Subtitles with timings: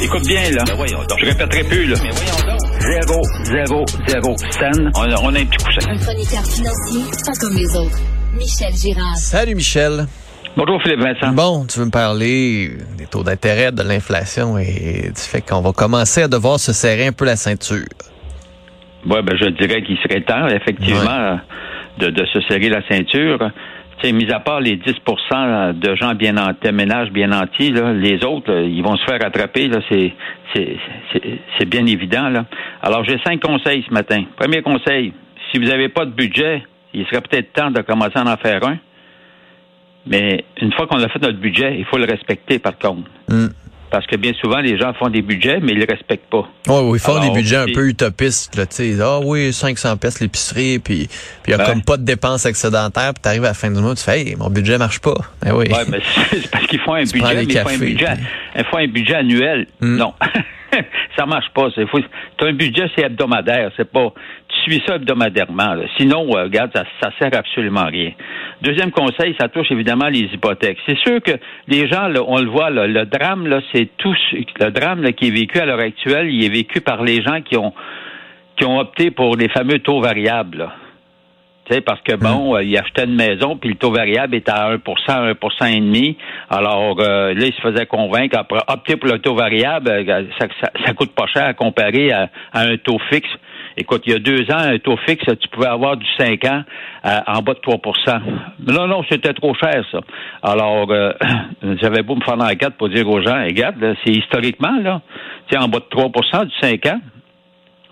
[0.00, 0.64] Écoute bien, là.
[0.66, 1.96] Je répéterai plus, là.
[1.96, 4.90] Zéro, zéro, zéro scène.
[4.94, 5.90] On a, on a un petit coussin.
[5.90, 7.98] Un chroniqueur financier, pas comme les autres.
[8.34, 9.16] Michel Girard.
[9.16, 10.06] Salut Michel.
[10.56, 11.32] Bonjour Philippe Vincent.
[11.32, 15.72] Bon, tu veux me parler des taux d'intérêt, de l'inflation et du fait qu'on va
[15.72, 17.84] commencer à devoir se serrer un peu la ceinture.
[19.06, 21.38] Oui, ben je dirais qu'il serait temps, effectivement,
[21.98, 23.38] de, de se serrer la ceinture.
[24.02, 28.22] Sais, mis à part les 10% de gens bien entiers, ménages bien entiers, là, les
[28.24, 30.12] autres, là, ils vont se faire attraper, là, c'est,
[30.54, 30.76] c'est,
[31.12, 31.22] c'est,
[31.58, 32.30] c'est bien évident.
[32.82, 34.24] Alors, j'ai cinq conseils ce matin.
[34.36, 35.14] Premier conseil,
[35.50, 36.62] si vous n'avez pas de budget,
[36.92, 38.78] il serait peut-être temps de commencer à en faire un.
[40.06, 43.10] Mais une fois qu'on a fait notre budget, il faut le respecter, par contre.
[43.28, 43.48] Hmm.
[43.90, 46.48] Parce que bien souvent, les gens font des budgets, mais ils le respectent pas.
[46.66, 48.94] Oui, oui, ils font Alors, des budgets un peu utopistes, là, tu.
[49.00, 51.08] Ah oui, 500 pièces l'épicerie, puis
[51.46, 51.64] il y a Ouais.
[51.64, 54.36] comme pas de dépenses excédentaires, puis t'arrives à la fin du mois, tu fais, hey,
[54.36, 55.14] mon budget marche pas.
[55.42, 55.66] Ben oui.
[55.70, 58.06] Oui, mais c'est parce qu'ils font un Tu budget, mais ils font un cafés, budget,
[58.06, 58.24] puis-
[58.58, 59.66] ils font un budget annuel.
[59.80, 59.96] Hmm.
[59.96, 60.14] Non.
[61.16, 61.68] ça marche pas.
[61.74, 61.98] C'est fou.
[62.38, 63.70] T'as un budget, c'est hebdomadaire.
[63.76, 64.12] C'est pas.
[64.66, 65.74] Suis ça hebdomadairement.
[65.74, 65.84] là.
[65.96, 68.10] Sinon, euh, regarde, ça, ça sert absolument à rien.
[68.62, 70.78] Deuxième conseil, ça touche évidemment les hypothèques.
[70.86, 71.32] C'est sûr que
[71.68, 74.16] les gens, là, on le voit, là, le drame, là, c'est tout.
[74.58, 77.42] Le drame là, qui est vécu à l'heure actuelle, il est vécu par les gens
[77.42, 77.72] qui ont
[78.56, 80.58] qui ont opté pour les fameux taux variables.
[80.58, 80.72] là.
[81.68, 84.52] Tu sais, parce que bon, euh, il achetait une maison, puis le taux variable était
[84.52, 86.16] à 1% 1% et demi.
[86.48, 90.46] Alors euh, là, il se faisait convaincre après opter pour le taux variable, euh, ça,
[90.60, 93.28] ça, ça coûte pas cher à comparer à, à un taux fixe.
[93.78, 96.62] Écoute, il y a deux ans, un taux fixe, tu pouvais avoir du 5 ans
[97.04, 98.20] euh, en bas de 3%
[98.68, 100.00] Non, non, c'était trop cher, ça.
[100.42, 101.12] Alors, euh,
[101.82, 105.02] j'avais beau me faire dans la pour dire aux gens, regarde, c'est historiquement, là,
[105.48, 107.00] tu en bas de 3% du 5 ans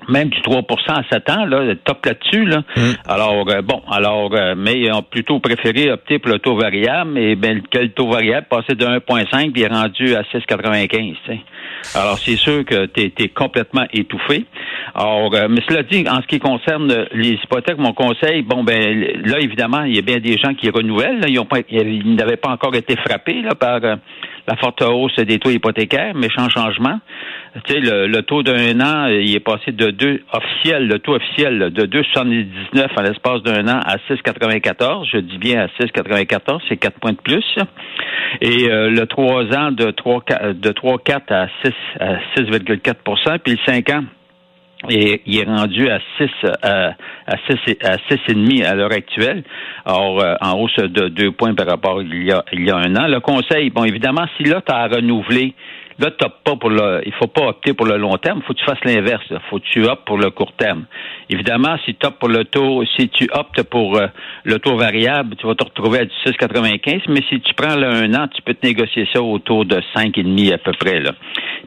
[0.09, 2.45] même du 3% à 7 ans, là, top là-dessus.
[2.45, 2.63] Là.
[3.09, 7.13] Alors, euh, bon, alors, euh, mais ils ont plutôt préféré opter pour le taux variable,
[7.13, 10.89] mais ben, le taux variable passait de 1,5 puis est rendu à 6,95.
[10.89, 11.41] tu sais.
[11.95, 14.47] Alors, c'est sûr que tu es, complètement étouffé.
[14.95, 19.07] Alors, euh, mais cela dit, en ce qui concerne les hypothèques, mon conseil, bon, ben
[19.25, 21.21] là, évidemment, il y a bien des gens qui renouvellent.
[21.21, 21.29] là.
[21.29, 23.97] ils ont pas, ils n'avaient pas encore été frappés là, par euh,
[24.47, 26.99] la forte hausse des taux hypothécaires, méchant changement.
[27.65, 31.15] Tu sais, le, le taux d'un an, il est passé de 2 officiel, le taux
[31.15, 35.09] officiel de 2,79 en l'espace d'un an à 6,94.
[35.11, 37.45] Je dis bien à 6,94, c'est 4 points de plus.
[38.41, 43.73] Et euh, le 3 ans de 3, de 3,4 à 6 à 6,4% puis le
[43.73, 44.05] 5 ans
[44.89, 46.29] et il est rendu à 6
[46.63, 46.95] à,
[47.27, 49.43] à 6 à 6,5 à l'heure actuelle.
[49.85, 52.71] Alors euh, en hausse de 2 points par rapport à il y a il y
[52.71, 53.09] a un an.
[53.09, 55.55] Le conseil, bon évidemment, si as à renouveler
[55.99, 57.03] Là, tu pas pour le.
[57.07, 58.41] Il faut pas opter pour le long terme.
[58.43, 59.23] Il faut que tu fasses l'inverse.
[59.31, 60.85] Il faut que tu optes pour le court terme.
[61.31, 64.09] Évidemment, si tu optes pour le taux, si tu optes pour euh,
[64.45, 67.03] le taux variable, tu vas te retrouver à du 6,95.
[67.09, 70.53] Mais si tu prends là, un an, tu peux te négocier ça autour de 5,5
[70.55, 71.01] à peu près.
[71.01, 71.13] Là.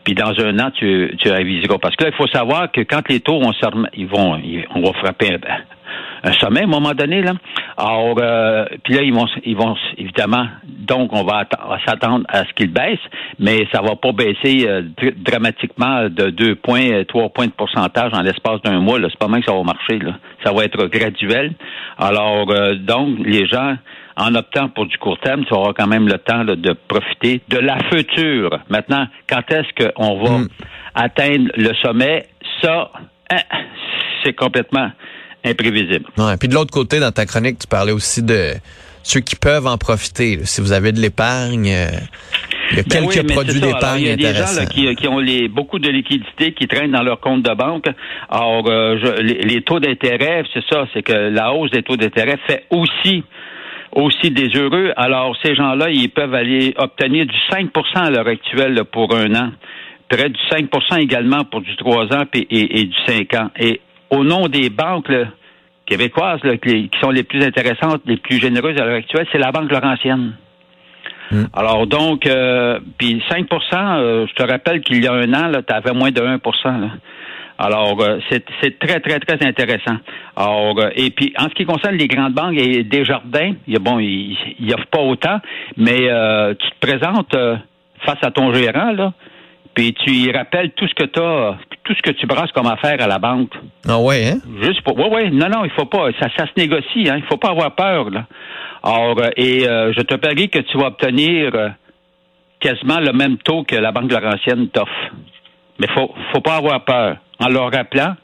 [0.04, 1.78] Puis dans un an, tu, tu réviseras.
[1.78, 4.82] Parce que là, il faut savoir que quand les taux rem- ils vont, ils- on
[4.82, 7.34] va frapper un, un sommet à un moment donné là.
[7.80, 11.46] Alors, euh, puis là ils vont, ils vont évidemment, donc on va,
[11.86, 12.98] s'attendre à ce qu'ils baissent,
[13.38, 17.52] mais ça va pas baisser euh, dr- dramatiquement de deux points, euh, trois points de
[17.52, 18.98] pourcentage en l'espace d'un mois.
[19.02, 20.14] C'est pas mal que ça va marcher là.
[20.44, 21.54] Ça va être graduel.
[22.00, 23.76] Alors, euh, donc les gens
[24.16, 27.42] en optant pour du court terme, tu auras quand même le temps là, de profiter
[27.50, 28.50] de la future.
[28.70, 30.40] Maintenant, quand est-ce qu'on va
[30.96, 32.26] atteindre le sommet?
[32.64, 32.92] Ça,
[33.32, 33.42] hein,
[34.24, 34.90] c'est complètement
[35.50, 36.06] imprévisible.
[36.18, 38.54] Ouais, puis de l'autre côté, dans ta chronique, tu parlais aussi de
[39.04, 40.36] ceux qui peuvent en profiter.
[40.38, 40.46] là.
[40.46, 41.88] Si vous avez de l'épargne, euh,
[42.72, 44.60] il y a Ben quelques oui, produits d'épargne Il y a des gens intéressants.
[44.62, 47.86] là, qui, qui ont les, beaucoup de liquidités qui traînent dans leur compte de banque.
[48.30, 51.96] Alors, euh, je- les, les taux d'intérêt, c'est ça, c'est que la hausse des taux
[51.96, 53.24] d'intérêt fait aussi
[53.94, 54.92] aussi des heureux.
[54.98, 59.34] Alors, ces gens-là, ils peuvent aller obtenir du 5% à l'heure actuelle là, pour un
[59.34, 59.52] an.
[60.10, 63.50] Près du 5% également pour du 3 ans puis- et, et du 5 ans.
[63.60, 65.26] Et au nom des banques là,
[65.86, 69.38] québécoises là, qui, qui sont les plus intéressantes, les plus généreuses à l'heure actuelle, c'est
[69.38, 70.34] la Banque Laurentienne.
[71.54, 75.74] Alors donc, euh, puis 5% euh, je te rappelle qu'il y a un an, tu
[75.74, 76.40] avais moins de 1
[76.80, 76.90] là.
[77.60, 79.98] Alors, euh, c'est très, très, très intéressant.
[80.36, 83.76] Alors, euh, et puis, en ce qui concerne les grandes banques et Desjardins, il y
[83.76, 85.40] a, bon, ils il offrent pas autant,
[85.76, 87.36] mais euh, tu te présentes
[88.06, 89.14] face à ton gérant, là,
[89.74, 92.68] puis tu lui rappelles tout ce que tu as, tout ce que tu brasses comme
[92.68, 93.52] affaire à la banque.
[93.88, 94.40] Ah ouais, hein?
[94.62, 94.98] Juste pour.
[94.98, 96.10] Oui, oui, non, non, il faut pas.
[96.20, 97.16] Ça, ça se négocie, hein.
[97.18, 98.26] Il faut pas avoir peur, là.
[98.84, 101.70] Alors, euh, et euh, je te parie que tu vas obtenir euh,
[102.60, 104.92] quasiment le même taux que la Banque Laurentienne t'offre.
[105.80, 107.18] Mais faut, faut pas avoir peur.
[107.40, 108.16] En leur rappelant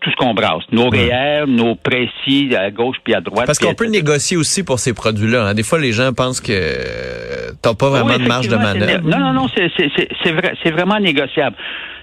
[0.00, 0.62] tout ce qu'on brasse.
[0.70, 3.46] Nos réels, nos précis à gauche puis à droite.
[3.46, 5.48] Parce qu'on peut négocier aussi pour ces produits-là.
[5.48, 5.54] Hein.
[5.54, 9.02] Des fois, les gens pensent que t'as pas vraiment de marge de manœuvre.
[9.04, 11.56] Non, non, non, c'est vrai, c'est vraiment négociable.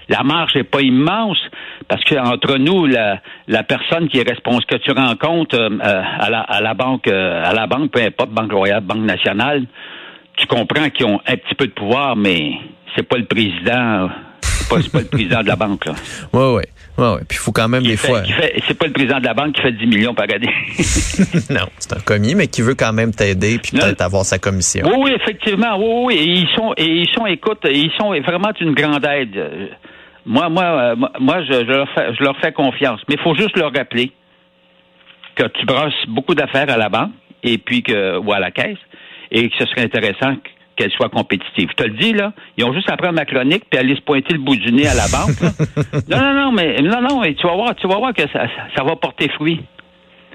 [0.08, 1.38] La marge n'est pas immense
[1.88, 6.30] parce que entre nous, la, la personne qui est responsable, que tu rencontres euh, à,
[6.30, 9.64] la, à la banque, euh, à la banque, peu importe, Banque Royale, Banque Nationale,
[10.36, 12.52] tu comprends qu'ils ont un petit peu de pouvoir, mais
[12.94, 14.08] c'est pas le président
[14.42, 15.94] c'est pas, pas le président de la banque, là.
[16.32, 16.62] Oui, oui.
[16.96, 17.20] Ouais, ouais.
[17.28, 18.22] Puis il faut quand même des fois.
[18.68, 20.52] C'est pas le président de la banque qui fait 10 millions par année.
[21.50, 24.86] non, c'est un commis, mais qui veut quand même t'aider puis peut-être avoir sa commission.
[24.86, 25.76] Oui, oui, effectivement.
[25.76, 26.14] Oui, oui.
[26.14, 29.36] Et ils sont, et ils sont, écoute, ils sont vraiment une grande aide.
[30.26, 33.00] Moi, moi, euh, moi, je, je, leur fais, je leur fais confiance.
[33.08, 34.12] Mais il faut juste leur rappeler
[35.34, 37.12] que tu brosses beaucoup d'affaires à la banque
[37.42, 38.78] et puis que ou à la caisse
[39.30, 40.36] et que ce serait intéressant
[40.76, 41.68] qu'elle soit compétitive.
[41.70, 44.00] Je te le dis, là, ils ont juste à prendre ma chronique puis aller se
[44.00, 45.40] pointer le bout du nez à la banque.
[46.08, 48.82] non, non, non, mais non, non, tu vas voir, tu vas voir que ça, ça
[48.82, 49.60] va porter fruit.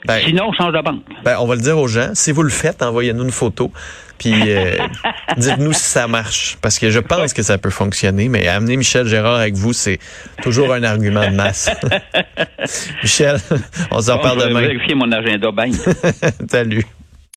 [0.06, 1.04] Ben, Sinon, on change de banque.
[1.24, 2.12] Ben, on va le dire aux gens.
[2.14, 3.72] Si vous le faites, envoyez-nous une photo.
[4.20, 4.78] Puis euh,
[5.38, 6.58] dites-nous si ça marche.
[6.62, 8.30] Parce que je pense que ça peut fonctionner.
[8.30, 9.98] Mais amener Michel Gérard avec vous, c'est
[10.44, 11.72] toujours un argument de masse.
[13.04, 13.38] Michel,
[13.90, 14.60] on s'en parle demain.
[14.60, 15.52] Je vais vérifier mon agenda.
[15.52, 15.74] Bye.
[16.50, 16.86] Salut.